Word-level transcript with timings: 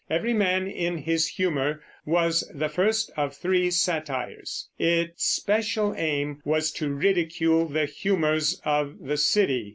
Every 0.09 0.33
Man 0.33 0.65
in 0.65 0.97
His 1.03 1.27
Humour 1.27 1.83
was 2.07 2.49
the 2.51 2.69
first 2.69 3.11
of 3.15 3.35
three 3.35 3.69
satires. 3.69 4.67
Its 4.79 5.23
special 5.25 5.93
aim 5.95 6.41
was 6.43 6.71
to 6.71 6.89
ridicule 6.89 7.67
the 7.67 7.85
humors 7.85 8.59
of 8.65 8.95
the 8.99 9.17
city. 9.17 9.69